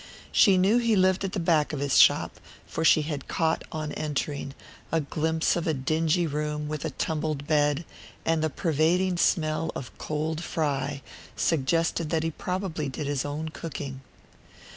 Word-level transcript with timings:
She 0.31 0.57
knew 0.57 0.79
he 0.79 0.95
lived 0.95 1.23
at 1.23 1.33
the 1.33 1.39
back 1.39 1.73
of 1.73 1.79
his 1.79 1.99
shop, 1.99 2.39
for 2.65 2.83
she 2.83 3.03
had 3.03 3.27
caught, 3.27 3.63
on 3.71 3.91
entering, 3.91 4.55
a 4.91 4.99
glimpse 4.99 5.55
of 5.55 5.67
a 5.67 5.75
dingy 5.75 6.25
room 6.25 6.67
with 6.67 6.83
a 6.83 6.89
tumbled 6.89 7.45
bed; 7.45 7.85
and 8.25 8.43
the 8.43 8.49
pervading 8.49 9.17
smell 9.17 9.71
of 9.75 9.95
cold 9.99 10.43
fry 10.43 11.03
suggested 11.35 12.09
that 12.09 12.23
he 12.23 12.31
probably 12.31 12.89
did 12.89 13.05
his 13.05 13.23
own 13.23 13.49
cooking. 13.49 14.01